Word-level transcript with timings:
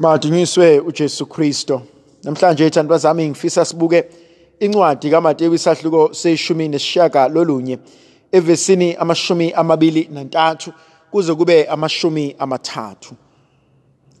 Madunyiswe 0.00 0.80
uJesu 0.80 1.26
Kristo. 1.26 1.82
Namhlanje 2.24 2.66
ethandwa 2.66 2.98
zami 2.98 3.28
ngifisa 3.28 3.64
sibuke 3.64 4.04
incwadi 4.60 5.10
kaMateyu 5.10 5.54
isahluko 5.54 6.14
seshumi 6.14 6.68
nesishaka 6.68 7.28
lolunye 7.28 7.78
evesini 8.32 8.94
amashumi 8.94 9.52
amabili 9.52 10.08
nantathu 10.12 10.72
kuze 11.10 11.34
kube 11.34 11.64
amashumi 11.64 12.36
amathathu. 12.38 13.14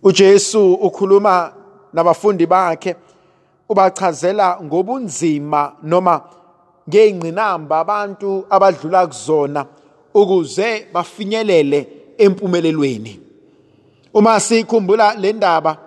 uJesu 0.02 0.74
ukhuluma 0.74 1.52
nabafundi 1.92 2.46
bakhe 2.46 2.96
ubachazela 3.68 4.58
ngobunzima 4.62 5.72
noma 5.82 6.20
ngeyingqinamba 6.88 7.78
abantu 7.78 8.44
abadlula 8.50 9.06
kuzona 9.06 9.66
ukuze 10.14 10.86
bafinyelele 10.92 11.88
empumelelweni. 12.18 13.29
Uma 14.14 14.40
sikhumbula 14.40 15.14
le 15.14 15.32
ndaba 15.32 15.78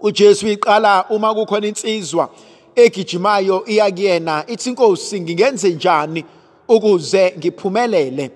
uJesu 0.00 0.48
iqala 0.48 1.04
uma 1.10 1.34
kukhona 1.34 1.66
insizwa 1.66 2.28
egijimayo 2.74 3.64
iya 3.66 3.90
kuyena 3.90 4.44
ithi 4.46 4.68
inkosi 4.70 5.20
ngingenze 5.20 5.70
njani 5.70 6.24
ukuze 6.68 7.34
ngiphumelele? 7.38 8.30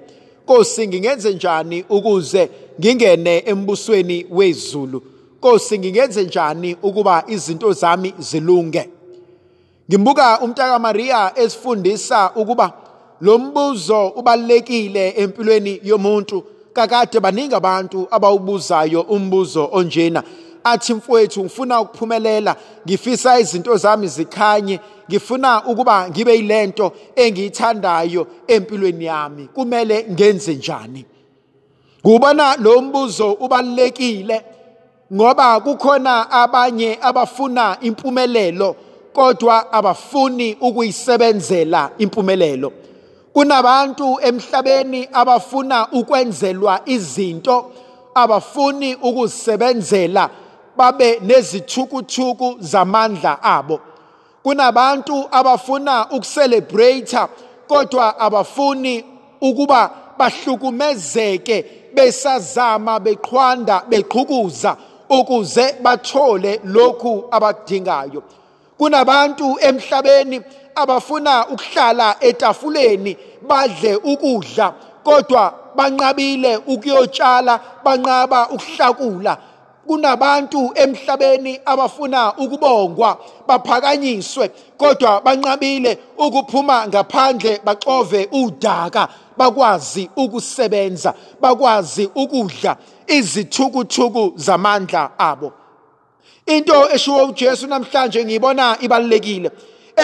Nkosi 0.45 0.88
ngingenze 0.88 1.34
njani 1.34 1.84
ukuze 1.88 2.50
ngingene 2.80 3.42
embusweni 3.46 4.27
wezulu? 4.30 5.02
Nkosi 5.38 5.78
ngingenze 5.78 6.24
njani 6.24 6.77
ukuba 6.83 7.24
izinto 7.27 7.72
zami 7.72 8.14
zilunge? 8.19 8.91
Ngimbuka 9.91 10.41
umntaka 10.41 10.78
Maria 10.78 11.33
esifundisa 11.38 12.30
ukuba 12.36 12.72
lo 13.20 13.38
mbuzo 13.38 14.08
ubalekile 14.08 15.08
empilweni 15.16 15.80
yomuntu. 15.83 16.45
Kakade 16.87 17.20
baningi 17.20 17.55
abantu 17.55 18.09
abawubuzayo 18.11 19.01
umbuzo 19.01 19.69
onjena. 19.73 20.23
Athi 20.65 20.95
mfowethu 20.95 21.41
ngifuna 21.45 21.80
ukuphumelela 21.80 22.56
ngifisa 22.87 23.41
izinto 23.41 23.77
zami 23.77 24.09
zikhanye 24.09 24.81
ngifuna 25.11 25.64
ukuba 25.67 26.09
ngibe 26.11 26.34
yilento 26.37 26.92
engiyithandayo 27.17 28.27
empilweni 28.47 29.05
yami. 29.05 29.48
Kumele 29.55 30.06
ngenze 30.11 30.55
njani? 30.55 31.05
Kubona 32.03 32.56
lo 32.56 32.83
mbuzo 32.83 33.33
ubalekile 33.33 34.44
ngoba 35.15 35.61
kukhona 35.61 36.31
abanye 36.31 36.98
abafuna 37.03 37.77
impumelelo 37.81 38.77
kodwa 39.12 39.72
abafuni 39.72 40.56
ukuyisebenzela 40.61 41.91
impumelelo. 41.98 42.72
Kunabantu 43.33 44.19
emhlabeni 44.23 45.09
abafuna 45.12 45.89
ukwenzelwa 45.92 46.81
izinto 46.86 47.72
abafuni 48.14 48.95
ukuzisebenzela 48.95 50.31
babe 50.77 51.20
nezithukuthuku 51.20 52.56
zamandla 52.61 53.42
abo. 53.42 53.81
Kunabantu 54.42 55.28
abafuna 55.31 56.06
ukucelebrate 56.11 57.19
kodwa 57.69 58.20
abafuni 58.20 59.05
ukuba 59.41 59.91
bahlukumezeke 60.19 61.65
besazama 61.94 63.00
beqhwanda 63.00 63.83
beqhukuza 63.89 64.77
ukuze 65.09 65.75
bathole 65.83 66.61
lokhu 66.65 67.25
abakudingayo 67.31 68.22
kunabantu 68.78 69.59
emhlabeni 69.61 70.41
abafuna 70.74 71.46
ukuhlala 71.48 72.16
etafuleni 72.20 73.16
badle 73.48 73.96
ukudla 73.96 74.74
kodwa 75.04 75.54
banqabile 75.76 76.56
ukuyotshala 76.56 77.60
banqaba 77.84 78.48
ukuhlakula. 78.48 79.38
Kunabantu 79.86 80.72
emhlabeni 80.74 81.60
abafuna 81.64 82.34
ukubongwa 82.36 83.18
baphakanyiswe 83.46 84.50
kodwa 84.76 85.20
banqabile 85.20 85.98
ukuphuma 86.18 86.86
ngaphandle 86.86 87.60
baxove 87.64 88.28
udaka 88.32 89.09
bakwazi 89.36 90.10
ukusebenza 90.16 91.14
bakwazi 91.41 92.10
ukudla 92.14 92.76
izithukuthuku 93.06 94.32
zamandla 94.36 95.10
abo. 95.19 95.53
Into 96.47 96.91
eshiwo 96.91 97.25
uJesu 97.25 97.66
namhlanje 97.66 98.25
ngiyibona 98.25 98.76
ibalekile 98.80 99.50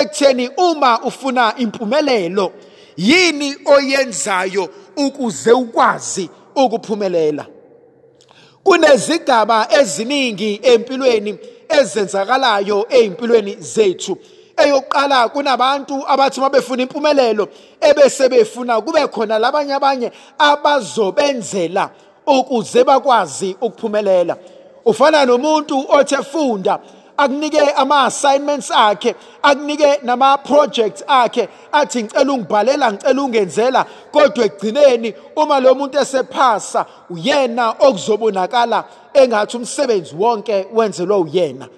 ekutheni 0.01 0.51
uma 0.57 1.01
ufuna 1.03 1.55
impumelelo 1.57 2.53
yini 2.97 3.57
oyenzayo 3.65 4.69
ukuze 4.97 5.53
ukwazi 5.53 6.31
ukuphumelela? 6.55 7.47
Kunezigaba 8.63 9.69
eziningi 9.81 10.61
empilweni 10.63 11.39
ezenzakalayo 11.69 12.87
ezimpilweni 12.91 13.57
zethu. 13.61 14.19
Eyokuqala 14.57 15.29
kunabantu 15.29 16.05
abathi 16.09 16.41
mabefuna 16.41 16.83
impumelelo 16.83 17.49
ebese 17.81 18.29
befuna 18.29 18.81
kube 18.81 19.07
khona 19.07 19.39
labanye 19.39 19.75
abanye 19.75 20.13
abazobenzela 20.39 21.91
ukuze 22.27 22.85
bakwazi 22.85 23.57
ukuphumelela. 23.61 24.37
Ufana 24.85 25.25
nomuntu 25.25 25.85
othe 25.89 26.17
funda 26.17 26.79
akunike 27.17 27.61
ama-assignments 27.61 28.71
akhe 28.71 29.15
akunike 29.43 30.01
nama-projects 30.03 31.05
akhe 31.09 31.49
athi 31.73 32.03
ngicela 32.03 32.33
ungibhalela 32.33 32.93
ngicela 32.93 33.23
ungenzela 33.23 33.87
kodwa 34.13 34.45
ekugcineni 34.45 35.15
uma 35.37 35.61
lo 35.61 35.75
muntu 35.75 35.99
esephasa 35.99 36.87
uyena 37.11 37.75
okuzobonakala 37.81 38.85
engathi 39.15 39.57
umsebenzi 39.57 40.15
wonke 40.15 40.67
wenzelwe 40.73 41.17
uyena. 41.17 41.69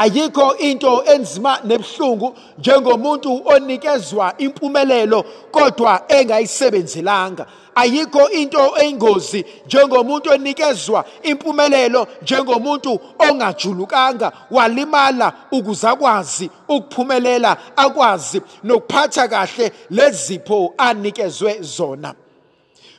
Ayikho 0.00 0.56
into 0.58 1.04
enzima 1.04 1.60
nebuhlungu 1.64 2.34
njengomuntu 2.58 3.42
onikezwa 3.44 4.34
impumelelo 4.38 5.24
kodwa 5.50 6.02
engayisebenzelanga. 6.08 7.46
Ayikho 7.74 8.30
into 8.30 8.78
eyingozi 8.78 9.44
njengomuntu 9.66 10.30
onikezwa 10.30 11.04
impumelelo 11.22 12.06
njengomuntu 12.22 13.00
ongajulukanga. 13.18 14.32
Walimala 14.50 15.32
ukuze 15.52 15.88
akwazi 15.88 16.50
ukuphumelela 16.68 17.56
akwazi 17.76 18.42
nokuphatha 18.64 19.28
kahle 19.28 19.72
lezipho 19.90 20.74
anikezwe 20.78 21.58
zona. 21.60 22.14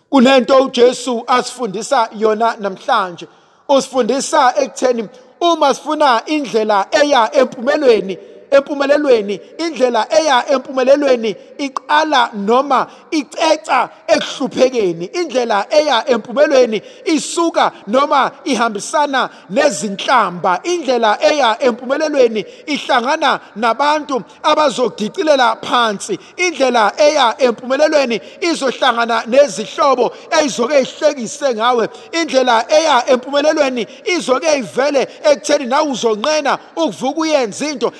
Kunento 0.10 0.58
uJesu 0.58 1.24
asifundisa 1.28 2.10
yona 2.18 2.56
namhlanje. 2.60 3.28
Usifundisa 3.70 4.54
ekutheni 4.58 5.10
uma 5.42 5.74
sifuna 5.74 6.24
indlela 6.28 6.88
eya 6.92 7.32
empumelweni 7.34 8.18
empumelelweni. 8.52 9.40
Indlela 9.58 10.08
eya 10.10 10.50
empumelelweni 10.50 11.36
iqala 11.58 12.30
noma 12.34 12.88
iceca 13.12 13.90
ekuhluphekeni 14.08 15.06
indlela 15.06 15.66
eya 15.70 16.10
empumelelweni 16.10 16.82
isuka 17.06 17.72
noma 17.88 18.32
ihambisana 18.46 19.30
nezinhlamba. 19.50 20.60
Indlela 20.64 21.18
eya 21.22 21.58
empumelelweni 21.60 22.46
ihlangana 22.68 23.40
nabantu 23.56 24.24
abazogicilela 24.44 25.56
phansi. 25.56 26.20
Indlela 26.38 26.94
eya 26.98 27.36
empumelelweni 27.40 28.22
izohlangana 28.42 29.24
nezihlobo 29.28 30.12
ezizoke 30.40 30.82
ihlekise 30.82 31.56
ngawe. 31.56 31.90
Indlela 32.12 32.66
eya 32.70 33.10
empumelelweni 33.10 33.88
izoke 34.06 34.58
ivele 34.58 35.08
ekutheni 35.24 35.66
nawe 35.66 35.90
uzonqena 35.90 36.60
ukuvuka 36.76 37.22
uyenza 37.22 37.66
into 37.66 37.92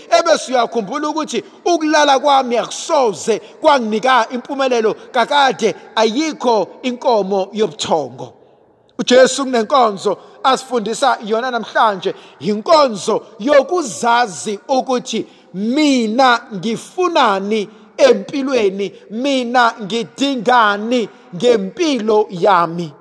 ebese 0.42 0.52
uyakhumbula 0.52 1.10
ukuthi 1.10 1.44
ukulala 1.66 2.20
kwami 2.20 2.58
akusoze 2.58 3.40
kwanginika 3.62 4.28
impumelelo 4.30 4.96
kakade 5.12 5.76
ayikho 5.96 6.68
inkomo 6.82 7.50
yobuthongo. 7.54 8.34
uJesu 9.00 9.44
kunenkonzo 9.44 10.18
asifundisa 10.44 11.18
yona 11.26 11.52
namhlanje 11.52 12.16
inkonzo 12.40 13.26
yokuzazi 13.40 14.60
ukuthi 14.68 15.26
mina 15.54 16.42
ngifunani 16.56 17.70
empilweni 17.98 18.94
mina 19.10 19.74
ngidingani 19.82 21.10
ngempilo 21.36 22.28
yami. 22.30 22.94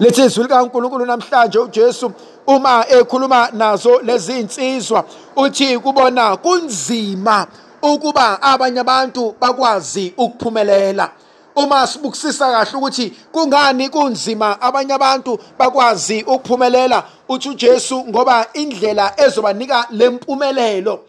Lethi 0.00 0.22
izwi 0.24 0.42
likaNkulunkulu 0.42 1.06
namhlanje 1.06 1.58
uJesu 1.58 2.12
uma 2.50 2.84
ekhuluma 2.88 3.48
nazo 3.52 4.00
lezi 4.00 4.40
insizwa 4.40 5.04
uthi 5.36 5.78
kubona 5.78 6.36
kunzima 6.36 7.46
ukuba 7.82 8.42
abanye 8.42 8.80
abantu 8.80 9.34
bakwazi 9.40 10.14
ukuphumelela. 10.16 11.10
Uma 11.56 11.86
sibukisisa 11.86 12.50
kahle 12.50 12.78
ukuthi 12.78 13.10
kungani 13.32 13.88
kunzima 13.88 14.60
abanye 14.60 14.92
abantu 14.92 15.38
bakwazi 15.58 16.22
ukuphumelela 16.22 17.04
uthi 17.28 17.48
uJesu 17.48 18.04
ngoba 18.08 18.46
indlela 18.54 19.14
ezobanika 19.16 19.86
lempumelelo 19.90 21.00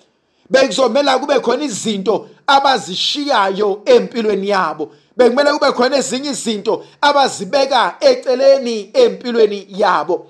bekuzomela 0.49 1.19
kube 1.19 1.39
khona 1.39 1.63
izinto 1.63 2.27
abazishiyayo 2.47 3.81
empilweni 3.85 4.49
yabo. 4.49 4.91
Bekumele 5.17 5.51
kube 5.51 5.71
khona 5.71 5.97
ezinye 5.97 6.29
izinto 6.29 6.85
abazibeka 7.01 7.95
eceleni 7.99 8.91
empilweni 8.93 9.67
yabo. 9.69 10.27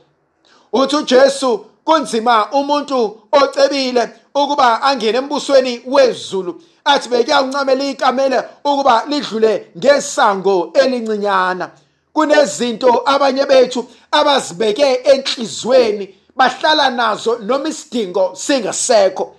Uthi 0.73 0.95
uJesu 0.95 1.65
kunzima 1.85 2.51
umuntu 2.51 3.17
ocebile 3.31 4.09
ukuba 4.35 4.81
angene 4.81 5.17
embusweni 5.17 5.81
wezulu. 5.85 6.61
Athi 6.85 7.09
bekuyakuncamela 7.09 7.83
ikamela 7.83 8.49
ukuba 8.63 9.03
lidlule 9.07 9.67
ngesango 9.77 10.71
elincinyana. 10.73 11.69
Kunezinto 12.13 13.03
abanye 13.05 13.45
bethu 13.45 13.85
abazibeke 14.11 14.93
enhlizweni 15.03 16.15
bahlala 16.35 16.89
nazo 16.89 17.39
noma 17.39 17.69
isidingo 17.69 18.31
singasekho. 18.35 19.35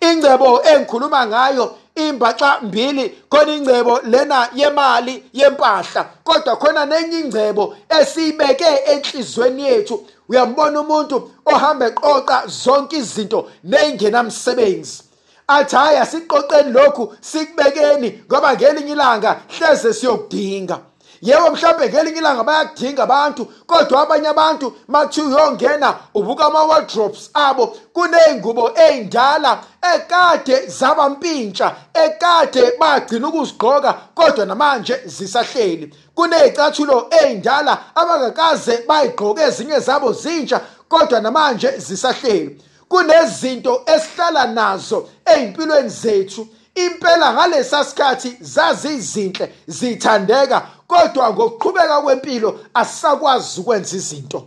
Ingcebo 0.00 0.62
engikhuluma 0.62 1.26
ngayo 1.26 1.76
imbaxa 1.96 2.60
mbili 2.62 3.04
khona 3.30 3.52
ingcebo 3.52 4.00
lena 4.04 4.48
yemali 4.54 5.24
yempahla. 5.32 6.04
Kodwa 6.24 6.56
khona 6.56 6.86
nenye 6.86 7.18
ingcebo 7.20 7.76
esiyibeke 8.00 8.64
enhlizweni 8.92 9.62
yethu. 9.64 10.06
Uyambona 10.28 10.80
umuntu 10.80 11.30
ohamba 11.46 11.86
eqoqa 11.86 12.42
zonke 12.46 12.96
izinto 12.96 13.50
nengenamsebenzi? 13.64 15.02
Athi 15.48 15.76
hayi 15.76 15.96
asiqoqeni 15.98 16.72
lokhu 16.72 17.14
sikubekeni 17.20 18.22
ngoba 18.26 18.54
ngelinye 18.54 18.92
ilanga 18.92 19.40
hleze 19.48 19.94
siyokudinga. 19.94 20.78
Yebo 21.22 21.50
mhlawumbe 21.50 21.88
ngelinye 21.88 22.18
ilanga 22.18 22.44
bayakudinga 22.44 23.02
abantu 23.02 23.44
kodwa 23.66 24.02
abanye 24.02 24.28
abantu 24.28 24.76
makuthiwa 24.88 25.26
uyongena 25.26 25.94
ubuka 26.14 26.44
ama-wardrobes 26.46 27.30
abo 27.34 27.76
kuney'ngubo 27.94 28.70
ey'ndala 28.76 29.58
ekade 29.94 30.66
zabampintsha 30.66 31.74
ekade 31.94 32.72
bagcina 32.80 33.28
ukuzigqoka 33.28 33.92
kodwa 34.14 34.46
namanje 34.46 35.00
zisahleli. 35.04 35.94
Kuney'cathulo 36.14 37.08
ey'ndala 37.22 37.78
abangakaze 37.94 38.84
bayigqoke 38.88 39.42
ezinye 39.42 39.80
zabo 39.80 40.12
zintsha 40.12 40.60
kodwa 40.88 41.20
namanje 41.20 41.78
zisahleli. 41.78 42.60
Kunezinto 42.88 43.82
esihlala 43.86 44.46
nazo 44.46 45.08
ey'mpilweni 45.26 45.88
zethu 45.88 46.46
impela 46.84 47.32
ngalesa 47.32 47.84
sikhathi 47.84 48.36
zazizinhle 48.40 49.54
zithandeka 49.66 50.66
kodwa 50.86 51.30
ngokuqhubeka 51.32 52.02
kwempilo 52.02 52.60
asisakwazi 52.74 53.60
ukwenza 53.60 53.96
izinto. 53.96 54.44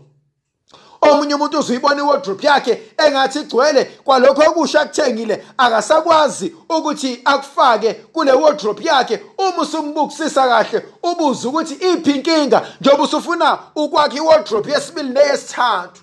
Omunye 1.02 1.36
umuntu 1.36 1.60
uzuyibona 1.60 2.02
iwardrobe 2.02 2.48
yakhe 2.48 2.74
engathi 2.98 3.40
igcwele 3.40 3.86
kwalokho 4.04 4.42
okusha 4.50 4.82
akuthengile 4.82 5.46
akasakwazi 5.58 6.56
ukuthi 6.70 7.22
akufake 7.26 7.94
kule 7.94 8.32
wardrobe 8.32 8.84
yakhe. 8.84 9.20
Uma 9.38 9.62
usumbukisisa 9.62 10.48
kahle 10.48 10.86
ubuze 11.04 11.48
ukuthi 11.48 11.74
iphi 11.74 12.12
inkinga 12.12 12.68
njengoba 12.82 13.04
usufuna 13.04 13.60
ukwakha 13.76 14.18
iwardrobe 14.18 14.72
yesibili 14.72 15.10
neyesithathu. 15.10 16.02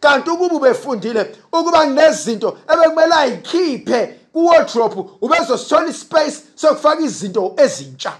Kanti 0.00 0.30
ukuba 0.30 0.54
ubefundile 0.54 1.36
ukuba 1.52 1.78
kunezinto 1.78 2.58
ebekumele 2.72 3.14
ayikhiphe 3.14 4.21
kuwardrobe 4.32 5.04
ubezosithola 5.20 5.88
ispace 5.88 6.36
sokufaka 6.54 7.02
izinto 7.02 7.54
ezintsha. 7.56 8.12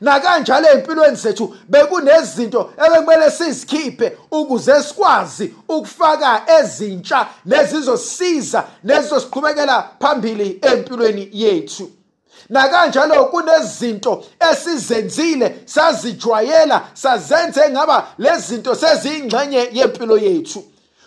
Nakanjalo 0.00 0.68
empilweni 0.68 1.16
zethu 1.16 1.56
bekunezinto 1.68 2.70
ebekumele 2.86 3.30
sizikhiphe 3.30 4.18
ukuze 4.30 4.82
sikwazi 4.82 5.54
ukufaka 5.68 6.42
ezintsha 6.60 7.26
nezizosiza 7.46 8.64
nezizosiqhubekela 8.84 9.90
phambili 10.00 10.58
empilweni 10.62 11.28
yethu. 11.32 11.90
Nakanjalo 12.48 13.24
kunezinto 13.24 14.24
esizenzile 14.52 15.56
sazijwayela 15.64 16.82
sazenze 16.94 17.70
ngaba 17.70 18.06
lezi 18.18 18.46
zinto 18.46 18.74
seziyingxenye 18.74 19.68
yempilo 19.72 20.18
yethu. 20.18 20.64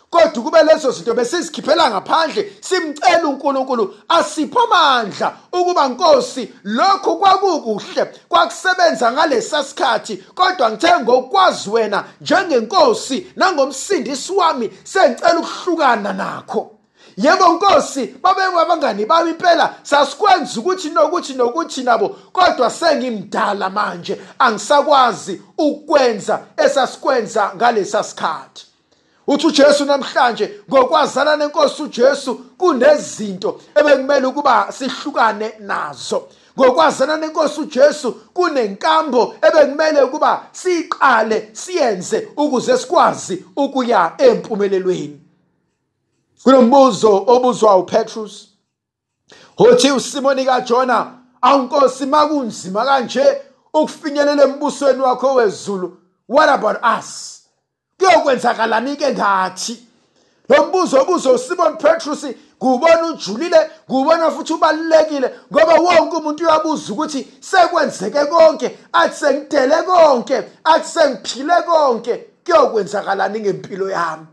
Kodwa 0.10 0.44
kube 0.44 0.64
lezo 0.64 0.92
zinto 0.92 1.14
besizikhiphela 1.14 1.90
ngaphandle 1.90 2.54
simcela 2.62 3.28
uNkulunkulu 3.28 3.96
asiphe 4.10 4.60
amandla 4.60 5.38
ukuba 5.54 5.88
Nkosi 5.88 6.54
lokho 6.64 7.16
kwakukuhle 7.16 8.06
kwakusebenza 8.30 9.12
ngalesa 9.12 9.64
sikhathi 9.64 10.18
kodwa 10.18 10.72
ngithe 10.72 11.00
ngokwazi 11.00 11.70
wena 11.70 12.04
njengenkosi 12.22 13.28
nangomsindisi 13.36 14.34
wami 14.34 14.70
sengicela 14.84 15.40
ukuhlukana 15.40 16.14
nakho. 16.14 16.72
Yebo 17.18 17.48
nkosi 17.54 18.06
babekwa 18.22 18.62
abangani 18.62 19.06
bami 19.06 19.30
impela 19.30 19.76
sasikwenza 19.84 20.60
ukuthi 20.60 20.90
nokuthi 20.90 21.34
nokuthi 21.34 21.84
nabo 21.84 22.10
kodwa 22.10 22.70
sengimdala 22.70 23.70
manje 23.70 24.22
angisakwazi 24.40 25.42
ukwenza 25.58 26.40
esasikwenza 26.58 27.52
ngalesa 27.56 28.04
sikhathi. 28.04 28.66
Uthi 29.28 29.48
uJesu 29.48 29.86
namhlanje 29.86 30.62
ngokwazana 30.70 31.36
nenkosi 31.36 31.84
uJesu 31.84 32.36
kunezinto 32.36 33.62
ebekumele 33.76 34.28
ukuba 34.28 34.72
sihlukane 34.72 35.54
nazo. 35.60 36.28
Ngokwazana 36.60 37.18
nenkosi 37.18 37.62
uJesu 37.62 38.12
kunenkambo 38.12 39.36
ebekumele 39.42 40.02
ukuba 40.02 40.44
siqale 40.52 41.50
siyenze 41.54 42.28
ukuze 42.38 42.78
sikwazi 42.78 43.46
ukuya 43.56 44.14
empumelelweni. 44.18 45.22
Kunombuzo 46.44 47.24
obuzwa 47.28 47.78
uPetrus 47.78 48.48
uthi 49.58 49.92
uSimoni 49.92 50.46
kaJona 50.46 51.12
awunkosi 51.42 52.06
makunzima 52.06 52.86
kanje 52.86 53.42
ukufinyelela 53.74 54.44
embusweni 54.44 55.02
wakho 55.02 55.34
wezulu? 55.34 55.98
What 56.28 56.50
about 56.50 56.78
us? 57.00 57.37
Kuyokwenzakalani 57.98 58.96
ke 58.96 59.14
ngathi? 59.14 59.84
Lo 60.50 60.66
mbuzo 60.66 61.02
obuzo 61.02 61.34
uSimon 61.34 61.78
Petrus 61.78 62.26
kubona 62.60 63.06
ujulile 63.06 63.70
kubona 63.88 64.32
futhi 64.32 64.54
ubalekile 64.54 65.32
ngoba 65.54 65.74
wonke 65.76 66.16
umuntu 66.16 66.44
uyabuza 66.44 66.94
ukuthi 66.94 67.28
sekwenzeke 67.40 68.26
konke? 68.26 68.78
Athi 68.94 69.16
sengidele 69.16 69.84
konke? 69.84 70.44
Athi 70.64 70.88
sengiphile 70.90 71.62
konke? 71.62 72.26
Kuyokwenzakalani 72.46 73.40
ngempilo 73.40 73.90
yami. 73.90 74.26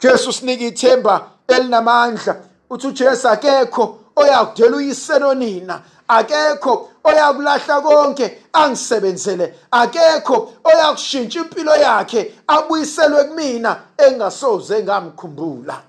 Jesu 0.00 0.32
sinika 0.32 0.64
ithemba 0.64 1.26
elinamandla. 1.48 2.36
Uthi 2.70 2.86
uJesu 2.86 3.28
akekho 3.28 3.97
oyakudela 4.20 4.76
uyisenonina 4.76 5.80
akekho 6.08 6.88
oyakulahla 7.04 7.80
konke 7.80 8.38
angisebenzele. 8.52 9.54
Akekho 9.70 10.52
oyakushintsha 10.64 11.40
impilo 11.40 11.76
yakhe 11.76 12.34
abuyiselwe 12.46 13.24
kumina 13.24 13.80
engasoze 13.98 14.82
ngamkhumbula. 14.82 15.82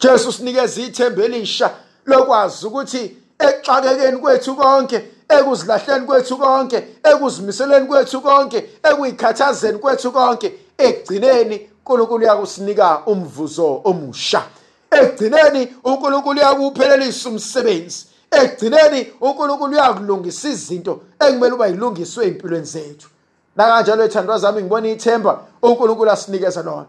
Jesu 0.00 0.32
sinikeza 0.32 0.80
ithemba 0.80 1.24
elisha 1.24 1.70
lokwazi 2.06 2.66
ukuthi 2.66 3.16
ekuxakekeni 3.38 4.18
kwethu 4.18 4.54
konke 4.56 5.04
ekuzilahleni 5.28 6.06
kwethu 6.06 6.36
konke 6.36 6.78
ekuzimiseleni 7.04 7.86
kwethu 7.86 8.20
konke 8.20 8.58
ekuyikhathazeni 8.82 9.78
kwethu 9.78 10.12
konke 10.12 10.52
ekugcineni 10.78 11.68
uNkulunkulu 11.88 12.24
uyakusinika 12.24 13.02
umvuzo 13.06 13.80
omusha. 13.84 14.42
Ekugcineni 14.90 15.76
uNkulunkulu 15.84 16.40
uyakuphelelisa 16.40 17.28
umsebenzi. 17.28 18.06
Ekugcineni 18.30 19.12
uNkulunkulu 19.20 19.72
uyakulungisa 19.72 20.48
izinto 20.48 21.00
ekumele 21.20 21.54
uba 21.54 21.66
yilungiswe 21.66 22.26
empilweni 22.26 22.66
zethu. 22.66 23.08
Nakanjalo 23.56 24.04
ethandwa 24.04 24.38
zami 24.38 24.62
ngibona 24.62 24.88
ithemba 24.88 25.40
uNkulunkulu 25.62 26.10
asinikeza 26.10 26.62
lona. 26.62 26.86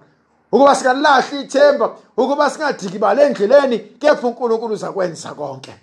Ukuba 0.51 0.75
singalahli 0.75 1.41
ithemba 1.41 1.95
ukuba 2.17 2.49
singadikibali 2.49 3.21
endleleni 3.21 3.79
kepha 3.79 4.27
uNkulunkulu 4.27 4.73
uzakwenza 4.73 5.33
konke. 5.33 5.73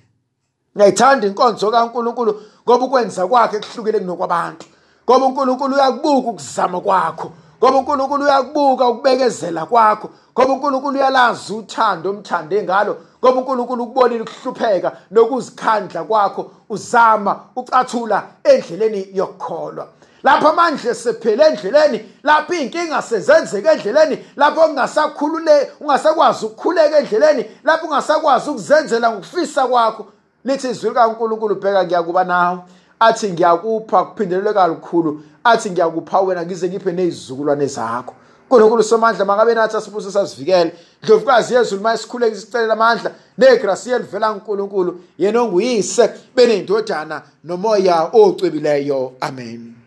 Ngiyayithanda 0.76 1.26
inkonzo 1.26 1.70
kaNkulunkulu 1.70 2.42
ngoba 2.64 2.84
ukwenza 2.84 3.26
kwakhe 3.26 3.58
kuhlukile 3.58 3.98
kunokwabantu 3.98 4.66
ngoba 5.04 5.26
uNkulunkulu 5.26 5.74
uyakubuka 5.74 6.28
ukuzama 6.30 6.80
kwakho. 6.80 7.32
Ngoba 7.66 7.78
uNkulunkulu 7.78 8.24
uyakubuka 8.24 8.88
ukubekezela 8.88 9.66
kwakho. 9.66 10.10
Ngoba 10.32 10.52
uNkulunkulu 10.52 10.98
uyalazi 10.98 11.52
uthando 11.52 12.10
omthande 12.10 12.62
ngalo. 12.62 12.96
Ngoba 13.24 13.38
uNkulunkulu 13.40 13.82
ukubonile 13.84 14.22
ukuhlupheka 14.22 14.92
nokuzikhandla 15.10 16.04
kwakho. 16.04 16.50
Uzama 16.68 17.40
ucathula 17.56 18.22
endleleni 18.44 19.08
yokukholwa. 19.12 19.88
Lapho 20.22 20.48
amandla 20.48 20.94
sephele 20.94 21.44
endleleni 21.44 22.00
lapho 22.22 22.54
iy'nkinga 22.54 23.02
sezenzeka 23.02 23.72
endleleni 23.72 24.18
lapho 24.36 24.60
ungasakhulule 24.60 25.72
ungasakwazi 25.80 26.46
ukukhuleka 26.46 26.98
endleleni 26.98 27.50
lapho 27.64 27.86
ungasakwazi 27.86 28.50
ukuzenzela 28.50 29.10
ngokufisa 29.10 29.66
kwakho. 29.66 30.06
Lithi 30.44 30.68
izwi 30.68 30.88
likaNkulunkulu 30.88 31.54
bheka 31.54 31.84
ngiyakuba 31.84 32.24
nawe. 32.24 32.58
Athi 33.00 33.32
ngiyakupha 33.32 34.04
kuphindelelwe 34.04 34.54
kalukhulu 34.54 35.22
athi 35.44 35.70
ngiyakupha 35.70 36.20
wena 36.20 36.46
ngize 36.46 36.68
ngiphe 36.68 36.92
nezizukulwane 36.92 37.66
zakho. 37.66 38.14
uNkulunkulu 38.50 38.82
somandla 38.82 39.24
mangabe 39.24 39.54
nathi 39.54 39.76
asibuse 39.76 40.10
sazivikele 40.10 40.72
ndlovukazi 41.02 41.54
yezulu 41.54 41.80
uma 41.80 41.94
isikhuleke 41.94 42.36
isicelela 42.36 42.72
amandla 42.72 43.12
negrasi 43.38 43.90
elivela 43.90 44.32
kuNkulunkulu 44.32 45.00
yena 45.18 45.42
onguyise 45.42 46.10
benendodana 46.34 47.22
nomoya 47.44 48.10
ocwebileyo 48.12 49.12
amen. 49.20 49.76